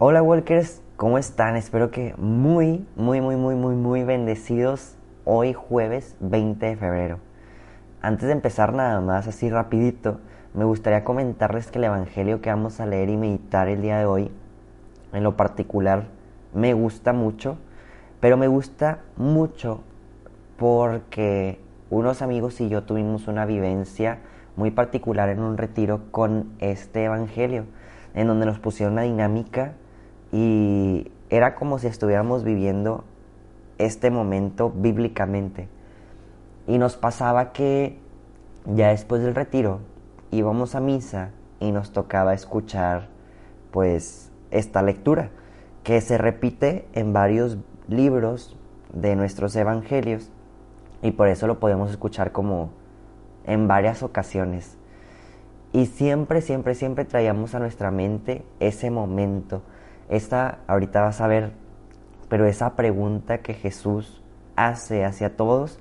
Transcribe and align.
Hola 0.00 0.22
Walkers, 0.22 0.80
¿cómo 0.94 1.18
están? 1.18 1.56
Espero 1.56 1.90
que 1.90 2.14
muy, 2.18 2.86
muy, 2.94 3.20
muy, 3.20 3.34
muy, 3.34 3.56
muy, 3.56 3.74
muy 3.74 4.04
bendecidos 4.04 4.94
hoy 5.24 5.54
jueves 5.54 6.14
20 6.20 6.64
de 6.66 6.76
febrero. 6.76 7.18
Antes 8.00 8.26
de 8.26 8.32
empezar 8.32 8.72
nada 8.72 9.00
más 9.00 9.26
así 9.26 9.50
rapidito, 9.50 10.20
me 10.54 10.64
gustaría 10.64 11.02
comentarles 11.02 11.72
que 11.72 11.78
el 11.78 11.84
Evangelio 11.86 12.40
que 12.40 12.48
vamos 12.48 12.78
a 12.78 12.86
leer 12.86 13.08
y 13.08 13.16
meditar 13.16 13.66
el 13.66 13.82
día 13.82 13.98
de 13.98 14.04
hoy, 14.04 14.30
en 15.12 15.24
lo 15.24 15.36
particular, 15.36 16.04
me 16.54 16.74
gusta 16.74 17.12
mucho, 17.12 17.58
pero 18.20 18.36
me 18.36 18.46
gusta 18.46 19.00
mucho 19.16 19.80
porque 20.58 21.60
unos 21.90 22.22
amigos 22.22 22.60
y 22.60 22.68
yo 22.68 22.84
tuvimos 22.84 23.26
una 23.26 23.46
vivencia 23.46 24.20
muy 24.54 24.70
particular 24.70 25.28
en 25.28 25.40
un 25.40 25.58
retiro 25.58 26.02
con 26.12 26.52
este 26.60 27.02
Evangelio, 27.02 27.64
en 28.14 28.28
donde 28.28 28.46
nos 28.46 28.60
pusieron 28.60 28.92
una 28.92 29.02
dinámica 29.02 29.72
y 30.32 31.10
era 31.30 31.54
como 31.54 31.78
si 31.78 31.86
estuviéramos 31.86 32.44
viviendo 32.44 33.04
este 33.78 34.10
momento 34.10 34.72
bíblicamente. 34.74 35.68
Y 36.66 36.78
nos 36.78 36.96
pasaba 36.96 37.52
que 37.52 37.98
ya 38.66 38.88
después 38.88 39.22
del 39.22 39.34
retiro 39.34 39.80
íbamos 40.30 40.74
a 40.74 40.80
misa 40.80 41.30
y 41.60 41.72
nos 41.72 41.92
tocaba 41.92 42.34
escuchar 42.34 43.08
pues 43.70 44.30
esta 44.50 44.82
lectura 44.82 45.30
que 45.82 46.00
se 46.00 46.18
repite 46.18 46.86
en 46.92 47.12
varios 47.12 47.58
libros 47.88 48.56
de 48.92 49.16
nuestros 49.16 49.56
evangelios 49.56 50.30
y 51.02 51.12
por 51.12 51.28
eso 51.28 51.46
lo 51.46 51.60
podemos 51.60 51.90
escuchar 51.90 52.32
como 52.32 52.70
en 53.46 53.68
varias 53.68 54.02
ocasiones. 54.02 54.76
Y 55.72 55.86
siempre, 55.86 56.40
siempre, 56.40 56.74
siempre 56.74 57.04
traíamos 57.04 57.54
a 57.54 57.58
nuestra 57.58 57.90
mente 57.90 58.44
ese 58.60 58.90
momento 58.90 59.62
esta, 60.08 60.58
ahorita 60.66 61.02
vas 61.02 61.20
a 61.20 61.26
ver, 61.26 61.52
pero 62.28 62.46
esa 62.46 62.76
pregunta 62.76 63.38
que 63.38 63.54
Jesús 63.54 64.22
hace 64.56 65.04
hacia 65.04 65.36
todos, 65.36 65.78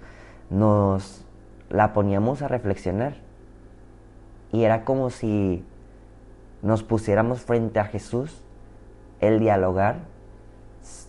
nos 0.50 1.26
la 1.70 1.94
poníamos 1.94 2.42
a 2.42 2.48
reflexionar. 2.48 3.16
Y 4.52 4.64
era 4.64 4.86
como 4.86 5.10
si 5.10 5.66
nos 6.62 6.84
pusiéramos 6.84 7.42
frente 7.42 7.80
a 7.80 7.86
Jesús, 7.86 8.44
el 9.20 9.40
dialogar 9.40 10.00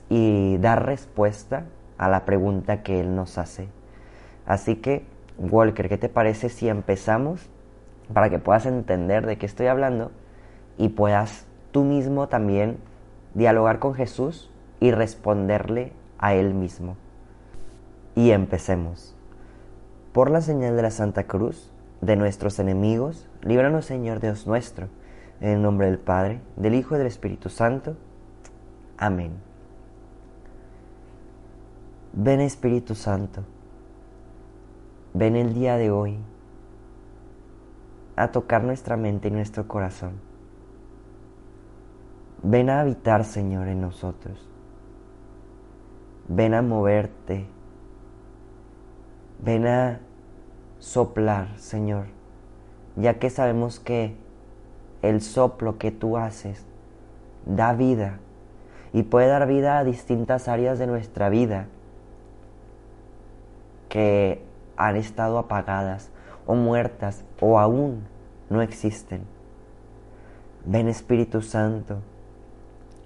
y 0.09 0.57
dar 0.59 0.87
respuesta 0.87 1.65
a 1.99 2.09
la 2.09 2.25
pregunta 2.25 2.83
que 2.83 3.01
Él 3.01 3.15
nos 3.15 3.39
hace. 3.39 3.69
Así 4.47 4.77
que, 4.77 5.05
Walker, 5.39 5.89
¿qué 5.89 5.99
te 5.99 6.09
parece 6.09 6.49
si 6.49 6.69
empezamos 6.69 7.49
para 8.13 8.31
que 8.31 8.39
puedas 8.39 8.67
entender 8.67 9.27
de 9.27 9.37
qué 9.37 9.47
estoy 9.47 9.67
hablando 9.67 10.11
y 10.79 10.89
puedas 10.89 11.47
tú 11.71 11.85
mismo 11.85 12.29
también 12.29 12.79
dialogar 13.35 13.79
con 13.79 13.95
Jesús 13.95 14.51
y 14.81 14.91
responderle 14.91 15.93
a 16.19 16.35
Él 16.35 16.55
mismo. 16.55 16.97
Y 18.15 18.31
empecemos. 18.31 19.15
Por 20.13 20.31
la 20.31 20.41
señal 20.41 20.77
de 20.77 20.83
la 20.83 20.91
Santa 20.91 21.25
Cruz, 21.25 21.71
de 22.01 22.17
nuestros 22.17 22.59
enemigos, 22.59 23.29
líbranos 23.43 23.85
Señor 23.85 24.21
Dios 24.21 24.47
nuestro, 24.47 24.89
en 25.41 25.51
el 25.51 25.63
nombre 25.63 25.87
del 25.87 25.99
Padre, 25.99 26.41
del 26.57 26.75
Hijo 26.75 26.95
y 26.95 26.99
del 26.99 27.07
Espíritu 27.07 27.49
Santo. 27.49 27.97
Amén. 28.97 29.33
Ven 32.13 32.41
Espíritu 32.41 32.95
Santo, 32.95 33.43
ven 35.15 35.37
el 35.37 35.55
día 35.55 35.77
de 35.77 35.91
hoy 35.91 36.19
a 38.17 38.33
tocar 38.33 38.65
nuestra 38.65 38.97
mente 38.97 39.29
y 39.29 39.31
nuestro 39.31 39.69
corazón 39.69 40.28
Ven 42.43 42.71
a 42.71 42.81
habitar, 42.81 43.25
Señor, 43.25 43.69
en 43.69 43.81
nosotros. 43.81 44.49
Ven 46.29 46.55
a 46.55 46.63
moverte. 46.63 47.47
Ven 49.41 49.67
a 49.67 50.01
soplar, 50.79 51.59
Señor, 51.59 52.07
ya 52.97 53.19
que 53.19 53.31
sabemos 53.31 53.81
que 53.81 54.17
el 55.03 55.21
soplo 55.21 55.79
que 55.79 55.91
tú 55.91 56.17
haces 56.17 56.65
da 57.47 57.73
vida 57.73 58.19
y 58.93 59.05
puede 59.05 59.29
dar 59.29 59.47
vida 59.47 59.79
a 59.79 59.85
distintas 59.85 60.49
áreas 60.49 60.79
de 60.79 60.87
nuestra 60.87 61.29
vida 61.29 61.67
que 63.89 64.43
han 64.77 64.97
estado 64.97 65.39
apagadas 65.39 66.11
o 66.47 66.55
muertas 66.55 67.25
o 67.41 67.59
aún 67.59 68.05
no 68.51 68.63
existen. 68.63 69.23
Ven 70.65 70.89
Espíritu 70.89 71.43
Santo 71.43 71.99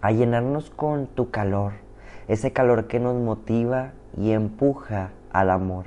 a 0.02 0.10
llenarnos 0.10 0.68
con 0.68 1.06
tu 1.06 1.30
calor, 1.30 1.74
ese 2.26 2.52
calor 2.52 2.88
que 2.88 2.98
nos 2.98 3.14
motiva 3.16 3.92
y 4.18 4.32
empuja 4.32 5.12
al 5.32 5.48
amor. 5.48 5.86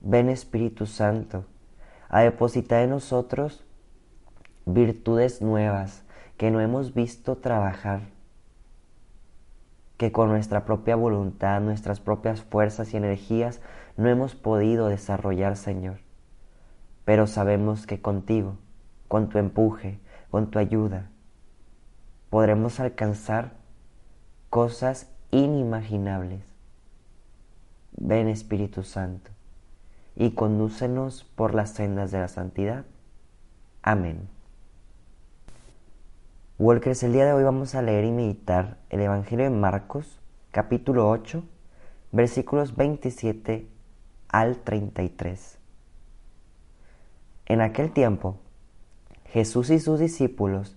Ven 0.00 0.28
Espíritu 0.28 0.84
Santo 0.86 1.46
a 2.10 2.20
depositar 2.20 2.82
en 2.82 2.90
nosotros 2.90 3.64
virtudes 4.66 5.40
nuevas 5.40 6.04
que 6.36 6.50
no 6.50 6.60
hemos 6.60 6.94
visto 6.94 7.38
trabajar, 7.38 8.02
que 9.96 10.12
con 10.12 10.28
nuestra 10.28 10.66
propia 10.66 10.96
voluntad, 10.96 11.60
nuestras 11.62 11.98
propias 11.98 12.42
fuerzas 12.42 12.92
y 12.92 12.98
energías 12.98 13.60
no 13.96 14.08
hemos 14.08 14.34
podido 14.34 14.88
desarrollar, 14.88 15.56
Señor. 15.56 16.00
Pero 17.06 17.26
sabemos 17.26 17.86
que 17.86 18.02
contigo, 18.02 18.58
con 19.08 19.30
tu 19.30 19.38
empuje, 19.38 19.98
con 20.30 20.50
tu 20.50 20.58
ayuda, 20.58 21.10
podremos 22.30 22.80
alcanzar 22.80 23.52
cosas 24.50 25.10
inimaginables. 25.30 26.42
Ven 27.92 28.28
Espíritu 28.28 28.82
Santo 28.82 29.30
y 30.16 30.32
condúcenos 30.32 31.24
por 31.24 31.54
las 31.54 31.70
sendas 31.70 32.10
de 32.10 32.18
la 32.18 32.28
santidad. 32.28 32.84
Amén. 33.82 34.28
Walkers, 36.58 37.02
el 37.04 37.12
día 37.12 37.24
de 37.24 37.32
hoy 37.32 37.44
vamos 37.44 37.74
a 37.74 37.82
leer 37.82 38.04
y 38.04 38.10
meditar 38.10 38.78
el 38.90 39.00
Evangelio 39.00 39.44
de 39.44 39.50
Marcos, 39.50 40.20
capítulo 40.50 41.08
8, 41.08 41.44
versículos 42.10 42.74
27 42.74 43.68
al 44.28 44.58
33. 44.58 45.58
En 47.46 47.60
aquel 47.60 47.92
tiempo, 47.92 48.38
Jesús 49.26 49.70
y 49.70 49.78
sus 49.78 50.00
discípulos 50.00 50.76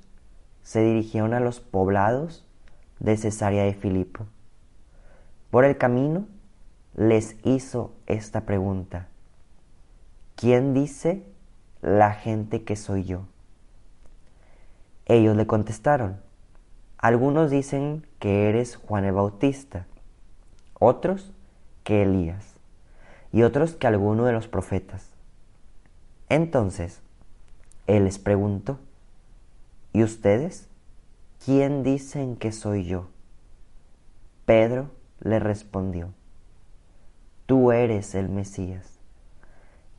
se 0.64 0.82
dirigieron 0.82 1.34
a 1.34 1.40
los 1.40 1.60
poblados 1.60 2.46
de 3.00 3.18
Cesarea 3.18 3.64
de 3.64 3.74
Filipo. 3.74 4.26
Por 5.50 5.66
el 5.66 5.78
camino 5.78 6.28
les 6.96 7.36
hizo 7.44 7.94
esta 8.06 8.42
pregunta. 8.42 9.08
¿Quién 10.36 10.74
dice 10.74 11.26
la 11.82 12.14
gente 12.14 12.64
que 12.64 12.76
soy 12.76 13.04
yo? 13.04 13.26
Ellos 15.06 15.36
le 15.36 15.48
contestaron. 15.48 16.22
Algunos 16.98 17.50
dicen 17.50 18.06
que 18.20 18.48
eres 18.48 18.76
Juan 18.76 19.06
el 19.06 19.14
Bautista, 19.14 19.88
otros 20.80 21.32
que 21.84 22.04
Elías 22.04 22.56
y 23.34 23.44
otros 23.44 23.74
que 23.74 23.88
alguno 23.88 24.26
de 24.26 24.34
los 24.34 24.48
profetas. 24.48 25.10
Entonces, 26.30 27.02
él 27.88 28.06
les 28.06 28.20
preguntó, 28.20 28.80
¿Y 29.94 30.04
ustedes? 30.04 30.70
¿Quién 31.44 31.84
dicen 31.84 32.38
que 32.38 32.54
soy 32.54 32.86
yo? 32.86 33.10
Pedro 34.46 34.90
le 35.20 35.40
respondió, 35.40 36.14
Tú 37.46 37.74
eres 37.74 38.16
el 38.16 38.30
Mesías. 38.30 39.00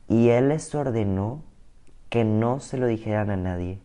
Y 0.07 0.29
él 0.29 0.49
les 0.49 0.73
ordenó 0.73 1.43
que 2.09 2.23
no 2.23 2.59
se 2.59 2.77
lo 2.77 2.87
dijeran 2.87 3.29
a 3.29 3.37
nadie. 3.37 3.79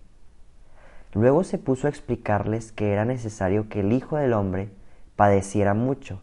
Luego 1.12 1.44
se 1.44 1.58
puso 1.58 1.86
a 1.86 1.90
explicarles 1.90 2.72
que 2.72 2.92
era 2.92 3.04
necesario 3.04 3.68
que 3.68 3.80
el 3.80 3.92
Hijo 3.92 4.16
del 4.16 4.32
Hombre 4.32 4.70
padeciera 5.14 5.74
mucho, 5.74 6.22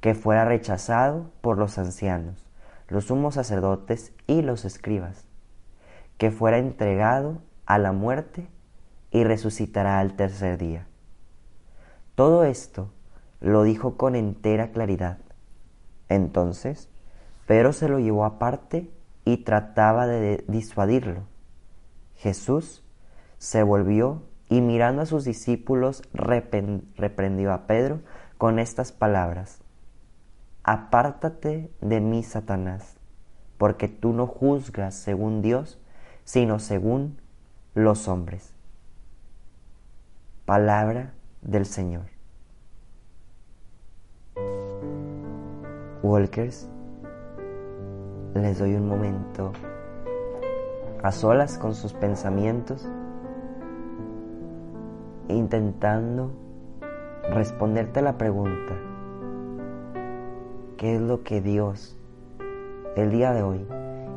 que 0.00 0.14
fuera 0.14 0.46
rechazado 0.46 1.30
por 1.42 1.58
los 1.58 1.76
ancianos, 1.76 2.46
los 2.88 3.06
sumos 3.06 3.34
sacerdotes 3.34 4.12
y 4.26 4.40
los 4.40 4.64
escribas, 4.64 5.26
que 6.16 6.30
fuera 6.30 6.56
entregado 6.56 7.42
a 7.66 7.76
la 7.76 7.92
muerte 7.92 8.46
y 9.12 9.24
resucitará 9.24 10.00
al 10.00 10.14
tercer 10.14 10.58
día. 10.58 10.86
Todo 12.14 12.44
esto 12.44 12.90
lo 13.40 13.62
dijo 13.62 13.96
con 13.96 14.16
entera 14.16 14.72
claridad. 14.72 15.18
Entonces, 16.08 16.88
Pedro 17.46 17.72
se 17.72 17.88
lo 17.88 17.98
llevó 17.98 18.24
aparte 18.24 18.90
y 19.24 19.38
trataba 19.38 20.06
de 20.06 20.44
disuadirlo. 20.48 21.24
Jesús 22.16 22.84
se 23.38 23.62
volvió 23.62 24.22
y 24.48 24.60
mirando 24.60 25.02
a 25.02 25.06
sus 25.06 25.24
discípulos 25.24 26.02
reprendió 26.12 27.52
a 27.52 27.66
Pedro 27.66 28.00
con 28.38 28.58
estas 28.58 28.92
palabras. 28.92 29.60
Apártate 30.62 31.70
de 31.80 32.00
mí, 32.00 32.22
Satanás, 32.22 32.96
porque 33.58 33.88
tú 33.88 34.12
no 34.12 34.26
juzgas 34.26 34.94
según 34.94 35.42
Dios, 35.42 35.80
sino 36.24 36.58
según 36.58 37.20
los 37.74 38.08
hombres. 38.08 38.54
Palabra 40.44 41.14
del 41.40 41.66
Señor. 41.66 42.06
Walkers, 46.02 46.68
les 48.34 48.58
doy 48.58 48.74
un 48.74 48.88
momento 48.88 49.52
a 51.00 51.12
solas 51.12 51.58
con 51.58 51.76
sus 51.76 51.92
pensamientos, 51.92 52.90
intentando 55.28 56.32
responderte 57.30 58.02
la 58.02 58.18
pregunta, 58.18 58.74
¿qué 60.76 60.96
es 60.96 61.00
lo 61.00 61.22
que 61.22 61.40
Dios 61.40 61.96
el 62.96 63.12
día 63.12 63.32
de 63.32 63.44
hoy 63.44 63.64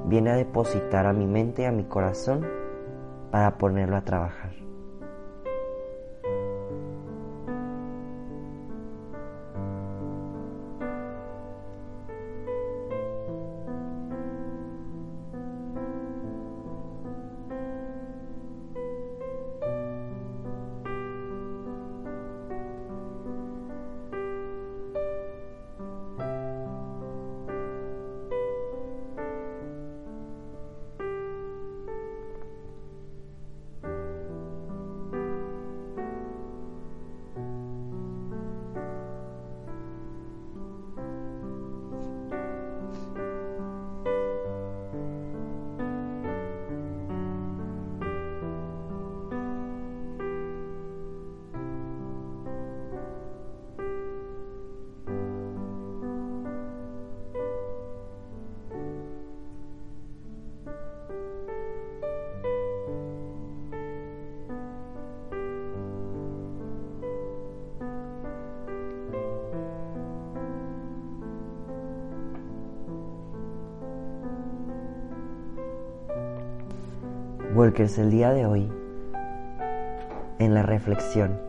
viene 0.07 0.31
a 0.31 0.36
depositar 0.36 1.06
a 1.06 1.13
mi 1.13 1.27
mente 1.27 1.62
y 1.62 1.66
a 1.66 1.72
mi 1.72 1.83
corazón 1.83 2.48
para 3.30 3.60
ponerlo 3.60 3.95
a 3.95 4.01
trabajar? 4.01 4.65
Walkers, 77.56 77.98
el 78.00 78.12
día 78.12 78.34
de 78.34 78.46
hoy, 78.46 78.69
en 80.40 80.54
la 80.54 80.62
reflexión, 80.62 81.40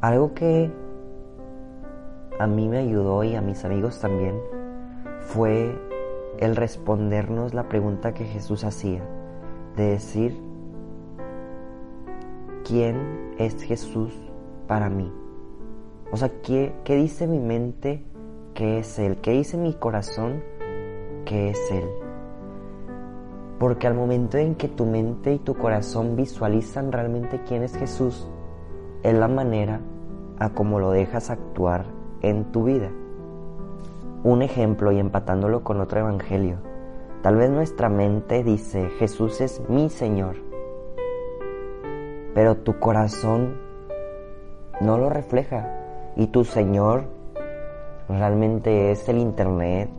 algo 0.00 0.34
que 0.34 0.70
a 2.38 2.46
mí 2.46 2.68
me 2.68 2.78
ayudó 2.78 3.24
y 3.24 3.34
a 3.34 3.40
mis 3.40 3.64
amigos 3.64 3.98
también 3.98 4.36
fue 5.18 5.76
el 6.38 6.54
respondernos 6.54 7.52
la 7.52 7.68
pregunta 7.68 8.14
que 8.14 8.24
Jesús 8.24 8.62
hacía, 8.62 9.02
de 9.76 9.82
decir, 9.82 10.40
¿quién 12.64 13.34
es 13.36 13.60
Jesús 13.64 14.14
para 14.68 14.88
mí? 14.88 15.12
O 16.12 16.16
sea, 16.16 16.30
¿qué, 16.40 16.72
qué 16.84 16.94
dice 16.94 17.26
mi 17.26 17.40
mente 17.40 18.04
que 18.54 18.78
es 18.78 18.96
Él? 19.00 19.16
¿Qué 19.16 19.32
dice 19.32 19.56
mi 19.56 19.74
corazón 19.74 20.40
que 21.24 21.50
es 21.50 21.58
Él? 21.72 22.09
Porque 23.60 23.86
al 23.86 23.92
momento 23.92 24.38
en 24.38 24.54
que 24.54 24.68
tu 24.68 24.86
mente 24.86 25.34
y 25.34 25.38
tu 25.38 25.54
corazón 25.54 26.16
visualizan 26.16 26.92
realmente 26.92 27.42
quién 27.46 27.62
es 27.62 27.76
Jesús, 27.76 28.26
es 29.02 29.14
la 29.14 29.28
manera 29.28 29.82
a 30.38 30.48
cómo 30.54 30.80
lo 30.80 30.92
dejas 30.92 31.28
actuar 31.28 31.84
en 32.22 32.52
tu 32.52 32.64
vida. 32.64 32.90
Un 34.24 34.40
ejemplo 34.40 34.92
y 34.92 34.98
empatándolo 34.98 35.62
con 35.62 35.78
otro 35.78 36.00
evangelio. 36.00 36.56
Tal 37.20 37.36
vez 37.36 37.50
nuestra 37.50 37.90
mente 37.90 38.42
dice, 38.42 38.88
Jesús 38.98 39.42
es 39.42 39.60
mi 39.68 39.90
Señor, 39.90 40.36
pero 42.34 42.56
tu 42.56 42.78
corazón 42.78 43.60
no 44.80 44.96
lo 44.96 45.10
refleja 45.10 46.14
y 46.16 46.28
tu 46.28 46.44
Señor 46.44 47.04
realmente 48.08 48.90
es 48.90 49.06
el 49.10 49.18
Internet, 49.18 49.90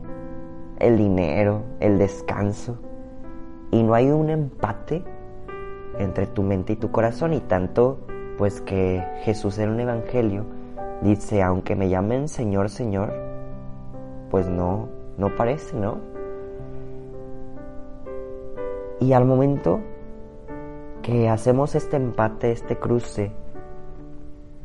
el 0.80 0.98
dinero, 0.98 1.62
el 1.80 2.00
descanso 2.00 2.80
y 3.72 3.84
no 3.84 3.94
hay 3.94 4.10
un 4.12 4.30
empate 4.30 5.02
entre 5.98 6.28
tu 6.28 6.44
mente 6.44 6.74
y 6.74 6.76
tu 6.76 6.92
corazón 6.92 7.34
y 7.34 7.40
tanto 7.40 8.00
pues 8.38 8.62
que 8.62 9.04
Jesús 9.24 9.58
en 9.60 9.70
un 9.70 9.80
evangelio 9.80 10.46
dice, 11.02 11.42
aunque 11.42 11.76
me 11.76 11.90
llamen 11.90 12.28
Señor, 12.28 12.70
Señor, 12.70 13.14
pues 14.30 14.50
no, 14.50 14.90
no 15.18 15.36
parece, 15.36 15.76
¿no? 15.76 16.00
Y 19.00 19.14
al 19.14 19.26
momento 19.26 19.80
que 21.02 21.30
hacemos 21.30 21.74
este 21.76 21.98
empate, 21.98 22.52
este 22.52 22.78
cruce, 22.78 23.32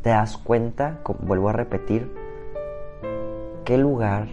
te 0.02 0.10
das 0.10 0.36
cuenta, 0.36 1.00
vuelvo 1.20 1.48
a 1.48 1.52
repetir, 1.52 2.12
qué 3.64 3.78
lugar 3.78 4.28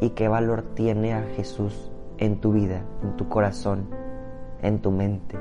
y 0.00 0.10
qué 0.10 0.28
valor 0.28 0.62
tiene 0.74 1.14
a 1.14 1.22
Jesús 1.22 1.90
en 2.18 2.40
tu 2.40 2.52
vida, 2.52 2.82
en 3.02 3.16
tu 3.16 3.28
corazón 3.28 3.99
en 4.62 4.80
tu 4.80 4.90
mente. 4.90 5.36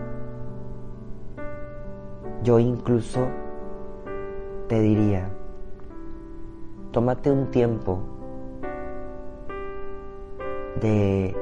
Yo 2.44 2.60
incluso 2.60 3.27
te 4.68 4.80
diría, 4.80 5.30
tómate 6.92 7.31
un 7.31 7.51
tiempo 7.51 8.00
de 10.80 11.36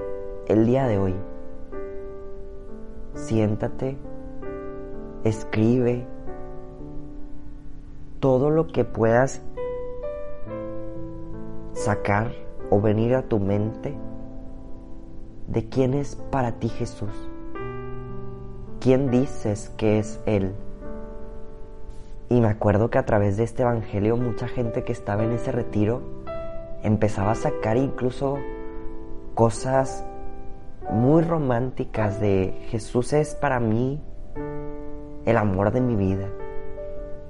el 0.47 0.65
día 0.65 0.87
de 0.87 0.97
hoy. 0.97 1.15
Siéntate, 3.13 3.97
escribe 5.23 6.05
todo 8.19 8.49
lo 8.49 8.67
que 8.67 8.85
puedas 8.85 9.41
sacar 11.73 12.31
o 12.69 12.81
venir 12.81 13.15
a 13.15 13.23
tu 13.23 13.39
mente 13.39 13.95
de 15.47 15.69
quién 15.69 15.93
es 15.93 16.15
para 16.15 16.53
ti 16.53 16.69
Jesús. 16.69 17.29
¿Quién 18.79 19.11
dices 19.11 19.71
que 19.77 19.99
es 19.99 20.19
Él? 20.25 20.53
Y 22.29 22.41
me 22.41 22.47
acuerdo 22.47 22.89
que 22.89 22.97
a 22.97 23.05
través 23.05 23.37
de 23.37 23.43
este 23.43 23.63
Evangelio 23.63 24.17
mucha 24.17 24.47
gente 24.47 24.83
que 24.83 24.91
estaba 24.91 25.23
en 25.23 25.31
ese 25.31 25.51
retiro 25.51 26.01
empezaba 26.83 27.31
a 27.31 27.35
sacar 27.35 27.77
incluso 27.77 28.37
cosas 29.33 30.05
muy 30.91 31.21
románticas 31.21 32.19
de 32.19 32.65
Jesús 32.69 33.13
es 33.13 33.35
para 33.35 33.59
mí 33.59 34.01
el 35.25 35.37
amor 35.37 35.71
de 35.71 35.81
mi 35.81 35.95
vida. 35.95 36.27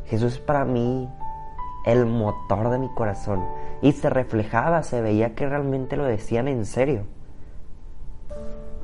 Jesús 0.05 0.33
es 0.33 0.39
para 0.39 0.65
mí 0.65 1.09
el 1.85 2.05
motor 2.05 2.69
de 2.69 2.79
mi 2.79 2.89
corazón. 2.93 3.43
Y 3.81 3.91
se 3.91 4.09
reflejaba, 4.09 4.83
se 4.83 5.01
veía 5.01 5.35
que 5.35 5.47
realmente 5.47 5.97
lo 5.97 6.05
decían 6.05 6.47
en 6.47 6.65
serio. 6.65 7.03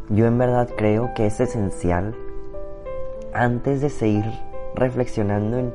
Yo 0.10 0.26
en 0.26 0.38
verdad 0.38 0.70
creo 0.76 1.14
que 1.14 1.26
es 1.26 1.40
esencial 1.40 2.16
antes 3.34 3.82
de 3.82 3.90
seguir 3.90 4.26
reflexionando 4.76 5.58
en 5.58 5.74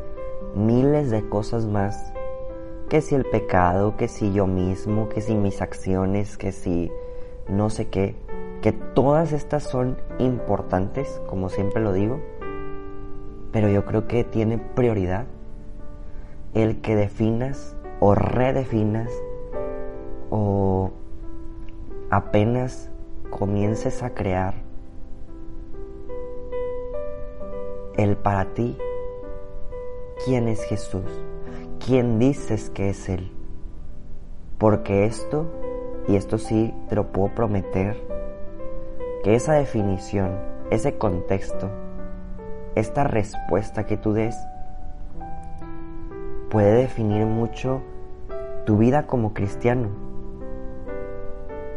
miles 0.55 1.11
de 1.11 1.29
cosas 1.29 1.67
más, 1.67 2.13
que 2.89 3.01
si 3.01 3.15
el 3.15 3.25
pecado, 3.25 3.97
que 3.97 4.09
si 4.09 4.33
yo 4.33 4.47
mismo, 4.47 5.09
que 5.09 5.21
si 5.21 5.35
mis 5.35 5.61
acciones, 5.61 6.39
que 6.39 6.53
si 6.53 6.91
no 7.49 7.71
sé 7.71 7.89
qué, 7.89 8.17
que 8.63 8.73
todas 8.73 9.33
estas 9.33 9.65
son 9.65 9.99
importantes, 10.19 11.21
como 11.27 11.49
siempre 11.49 11.83
lo 11.83 11.93
digo, 11.93 12.21
pero 13.53 13.69
yo 13.69 13.85
creo 13.85 14.07
que 14.07 14.25
tiene 14.25 14.59
prioridad 14.59 15.27
el 16.55 16.81
que 16.81 16.97
definas 16.97 17.77
o 18.01 18.15
redefinas 18.15 19.13
o 20.31 20.91
apenas 22.11 22.91
comiences 23.31 24.03
a 24.03 24.11
crear 24.11 24.68
el 27.99 28.17
para 28.17 28.55
ti, 28.55 28.79
¿quién 30.25 30.47
es 30.47 30.63
Jesús? 30.63 31.03
¿Quién 31.85 32.21
dices 32.21 32.71
que 32.71 32.91
es 32.91 33.09
Él? 33.09 33.33
Porque 34.57 35.05
esto, 35.05 35.51
y 36.07 36.15
esto 36.15 36.39
sí 36.39 36.73
te 36.89 36.95
lo 36.95 37.11
puedo 37.11 37.35
prometer, 37.35 37.97
que 39.25 39.35
esa 39.35 39.55
definición, 39.55 40.31
ese 40.71 40.97
contexto, 40.97 41.69
esta 42.77 43.03
respuesta 43.03 43.85
que 43.85 43.97
tú 43.97 44.13
des 44.13 44.37
puede 46.51 46.75
definir 46.75 47.27
mucho 47.27 47.83
tu 48.65 48.79
vida 48.79 49.09
como 49.09 49.35
cristiano. 49.35 49.89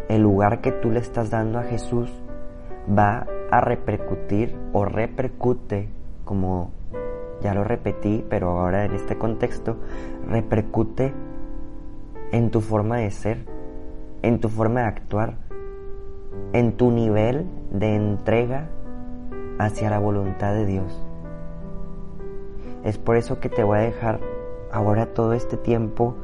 El 0.08 0.22
lugar 0.22 0.62
que 0.62 0.72
tú 0.72 0.92
le 0.92 1.00
estás 1.00 1.32
dando 1.32 1.58
a 1.58 1.63
Jesús 1.63 2.13
va 2.88 3.25
a 3.50 3.60
repercutir 3.60 4.56
o 4.72 4.86
repercute, 4.86 5.90
como 6.32 6.72
ya 7.42 7.54
lo 7.54 7.66
repetí, 7.66 8.24
pero 8.30 8.52
ahora 8.52 8.86
en 8.86 8.94
este 8.94 9.18
contexto, 9.18 9.76
repercute 10.30 11.12
en 12.32 12.52
tu 12.52 12.62
forma 12.62 13.00
de 13.00 13.12
ser, 13.12 13.46
en 14.22 14.40
tu 14.40 14.48
forma 14.48 14.80
de 14.80 14.86
actuar, 14.86 15.36
en 16.54 16.72
tu 16.78 16.90
nivel 16.90 17.48
de 17.74 17.98
entrega 17.98 18.70
hacia 19.60 19.90
la 19.90 20.00
voluntad 20.00 20.54
de 20.54 20.66
Dios. 20.66 21.04
Es 22.86 22.98
por 22.98 23.18
eso 23.18 23.42
que 23.42 23.50
te 23.50 23.66
voy 23.66 23.80
a 23.80 23.82
dejar 23.82 24.22
ahora 24.72 25.08
todo 25.08 25.34
este 25.34 25.58
tiempo 25.58 26.16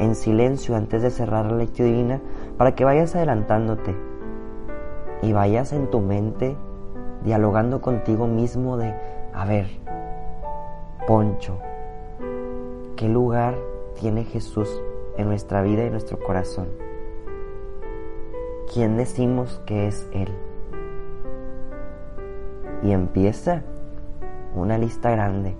en 0.00 0.16
silencio 0.16 0.74
antes 0.74 1.00
de 1.00 1.10
cerrar 1.10 1.46
la 1.46 1.58
lectura 1.58 1.86
divina 1.90 2.20
para 2.58 2.74
que 2.74 2.84
vayas 2.84 3.14
adelantándote 3.14 3.94
y 5.22 5.32
vayas 5.32 5.72
en 5.72 5.88
tu 5.92 6.00
mente 6.00 6.56
dialogando 7.22 7.80
contigo 7.80 8.26
mismo 8.26 8.76
de, 8.76 8.94
a 9.34 9.44
ver, 9.44 9.66
Poncho, 11.08 11.58
¿qué 12.96 13.08
lugar 13.08 13.56
tiene 14.00 14.24
Jesús 14.24 14.80
en 15.16 15.26
nuestra 15.26 15.60
vida 15.62 15.84
y 15.84 15.90
nuestro 15.90 16.20
corazón? 16.20 16.68
¿Quién 18.72 18.96
decimos 18.96 19.60
que 19.66 19.88
es 19.88 20.08
Él? 20.12 20.28
Y 22.84 22.92
empieza 22.92 23.62
una 24.54 24.78
lista 24.78 25.10
grande. 25.10 25.56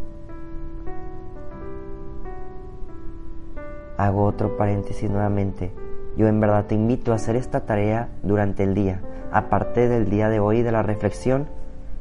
Hago 3.96 4.24
otro 4.24 4.56
paréntesis 4.56 5.10
nuevamente. 5.10 5.72
Yo 6.16 6.28
en 6.28 6.40
verdad 6.40 6.66
te 6.66 6.76
invito 6.76 7.12
a 7.12 7.16
hacer 7.16 7.34
esta 7.34 7.66
tarea 7.66 8.08
durante 8.22 8.62
el 8.62 8.74
día. 8.74 9.00
Aparte 9.32 9.88
del 9.88 10.10
día 10.10 10.28
de 10.28 10.38
hoy 10.38 10.62
de 10.62 10.70
la 10.70 10.82
reflexión, 10.82 11.48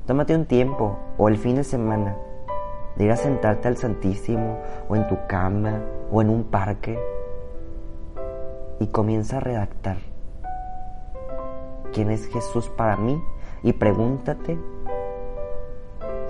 tómate 0.05 0.35
un 0.35 0.45
tiempo 0.45 0.97
o 1.17 1.29
el 1.29 1.37
fin 1.37 1.55
de 1.55 1.63
semana 1.63 2.15
de 2.95 3.05
ir 3.05 3.11
a 3.11 3.15
sentarte 3.15 3.67
al 3.67 3.77
Santísimo 3.77 4.57
o 4.89 4.95
en 4.95 5.07
tu 5.07 5.17
cama 5.27 5.81
o 6.11 6.21
en 6.21 6.29
un 6.29 6.43
parque 6.43 6.99
y 8.79 8.87
comienza 8.87 9.37
a 9.37 9.39
redactar 9.39 9.97
quién 11.93 12.11
es 12.11 12.27
Jesús 12.27 12.69
para 12.69 12.97
mí 12.97 13.21
y 13.63 13.73
pregúntate 13.73 14.57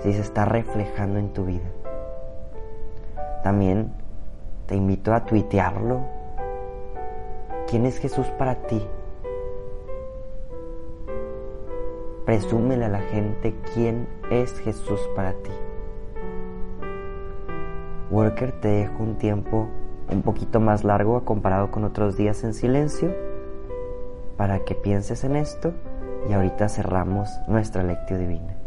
si 0.02 0.12
se 0.12 0.20
está 0.20 0.44
reflejando 0.44 1.18
en 1.18 1.32
tu 1.32 1.44
vida. 1.44 1.68
También 3.42 3.92
te 4.66 4.76
invito 4.76 5.12
a 5.12 5.24
tuitearlo. 5.24 6.00
¿Quién 7.66 7.86
es 7.86 7.98
Jesús 7.98 8.26
para 8.38 8.54
ti? 8.66 8.86
Presúmele 12.24 12.86
a 12.86 12.88
la 12.88 13.00
gente 13.00 13.54
quién 13.74 14.08
es 14.30 14.58
Jesús 14.60 15.00
para 15.14 15.34
ti. 15.34 15.50
Worker 18.10 18.52
te 18.60 18.68
dejo 18.68 19.02
un 19.02 19.16
tiempo 19.16 19.68
un 20.10 20.22
poquito 20.22 20.60
más 20.60 20.84
largo 20.84 21.24
comparado 21.24 21.70
con 21.70 21.84
otros 21.84 22.16
días 22.16 22.44
en 22.44 22.54
silencio 22.54 23.14
para 24.36 24.60
que 24.60 24.74
pienses 24.74 25.24
en 25.24 25.36
esto 25.36 25.72
y 26.28 26.32
ahorita 26.32 26.68
cerramos 26.68 27.28
nuestra 27.48 27.82
lectio 27.82 28.18
divina. 28.18 28.63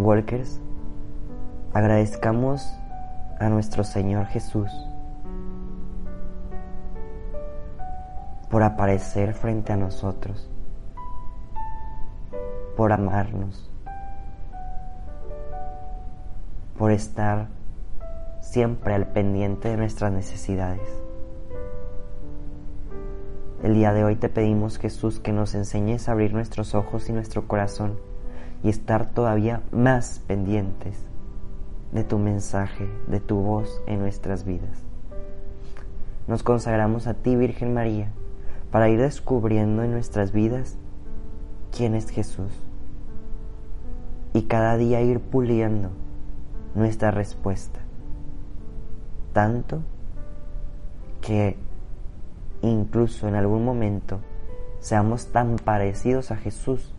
Walkers, 0.00 0.58
agradezcamos 1.74 2.74
a 3.38 3.50
nuestro 3.50 3.84
Señor 3.84 4.26
Jesús 4.26 4.70
por 8.48 8.62
aparecer 8.62 9.34
frente 9.34 9.74
a 9.74 9.76
nosotros, 9.76 10.50
por 12.78 12.92
amarnos, 12.92 13.70
por 16.78 16.92
estar 16.92 17.48
siempre 18.40 18.94
al 18.94 19.06
pendiente 19.08 19.68
de 19.68 19.76
nuestras 19.76 20.12
necesidades. 20.12 20.88
El 23.62 23.74
día 23.74 23.92
de 23.92 24.02
hoy 24.02 24.16
te 24.16 24.30
pedimos, 24.30 24.78
Jesús, 24.78 25.20
que 25.20 25.32
nos 25.32 25.54
enseñes 25.54 26.08
a 26.08 26.12
abrir 26.12 26.32
nuestros 26.32 26.74
ojos 26.74 27.10
y 27.10 27.12
nuestro 27.12 27.46
corazón 27.46 28.09
y 28.62 28.68
estar 28.68 29.10
todavía 29.10 29.62
más 29.72 30.20
pendientes 30.26 30.96
de 31.92 32.04
tu 32.04 32.18
mensaje, 32.18 32.88
de 33.08 33.20
tu 33.20 33.36
voz 33.36 33.82
en 33.86 34.00
nuestras 34.00 34.44
vidas. 34.44 34.82
Nos 36.26 36.42
consagramos 36.42 37.06
a 37.06 37.14
ti, 37.14 37.34
Virgen 37.36 37.74
María, 37.74 38.10
para 38.70 38.88
ir 38.88 39.00
descubriendo 39.00 39.82
en 39.82 39.90
nuestras 39.90 40.32
vidas 40.32 40.76
quién 41.76 41.94
es 41.94 42.10
Jesús 42.10 42.52
y 44.32 44.42
cada 44.42 44.76
día 44.76 45.00
ir 45.00 45.20
puliendo 45.20 45.90
nuestra 46.74 47.10
respuesta. 47.10 47.80
Tanto 49.32 49.80
que 51.20 51.56
incluso 52.62 53.26
en 53.26 53.34
algún 53.34 53.64
momento 53.64 54.20
seamos 54.78 55.26
tan 55.28 55.56
parecidos 55.56 56.30
a 56.30 56.36
Jesús 56.36 56.94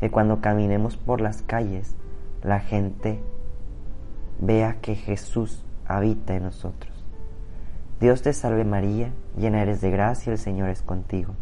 que 0.00 0.10
cuando 0.10 0.40
caminemos 0.40 0.96
por 0.96 1.20
las 1.20 1.42
calles 1.42 1.94
la 2.42 2.60
gente 2.60 3.20
vea 4.40 4.78
que 4.80 4.94
Jesús 4.94 5.64
habita 5.86 6.34
en 6.34 6.44
nosotros. 6.44 6.90
Dios 8.00 8.22
te 8.22 8.32
salve 8.32 8.64
María, 8.64 9.12
llena 9.36 9.60
eres 9.60 9.82
de 9.82 9.90
gracia, 9.90 10.32
el 10.32 10.38
Señor 10.38 10.70
es 10.70 10.80
contigo. 10.80 11.34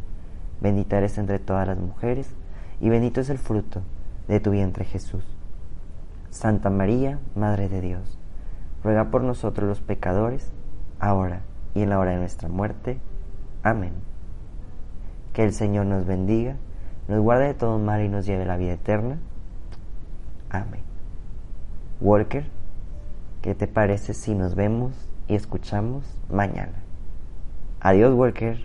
Bendita 0.60 0.98
eres 0.98 1.16
entre 1.18 1.38
todas 1.38 1.68
las 1.68 1.78
mujeres, 1.78 2.34
y 2.80 2.88
bendito 2.88 3.20
es 3.20 3.30
el 3.30 3.38
fruto 3.38 3.82
de 4.26 4.40
tu 4.40 4.50
vientre 4.50 4.84
Jesús. 4.84 5.24
Santa 6.30 6.68
María, 6.68 7.20
Madre 7.36 7.68
de 7.68 7.80
Dios, 7.80 8.18
ruega 8.82 9.10
por 9.10 9.22
nosotros 9.22 9.68
los 9.68 9.80
pecadores, 9.80 10.50
ahora 10.98 11.42
y 11.74 11.82
en 11.82 11.90
la 11.90 11.98
hora 12.00 12.10
de 12.10 12.18
nuestra 12.18 12.48
muerte. 12.48 12.98
Amén. 13.62 13.92
Que 15.32 15.44
el 15.44 15.52
Señor 15.52 15.86
nos 15.86 16.06
bendiga, 16.06 16.56
nos 17.08 17.20
guarde 17.20 17.48
de 17.48 17.54
todo 17.54 17.78
mal 17.78 18.02
y 18.02 18.08
nos 18.08 18.26
lleve 18.26 18.44
la 18.44 18.56
vida 18.56 18.74
eterna. 18.74 19.18
Amén. 20.50 20.82
Walker, 22.00 22.44
¿qué 23.42 23.54
te 23.54 23.66
parece 23.66 24.14
si 24.14 24.34
nos 24.34 24.54
vemos 24.54 25.08
y 25.28 25.34
escuchamos 25.34 26.04
mañana. 26.30 26.82
Adiós, 27.80 28.14
Walker. 28.14 28.58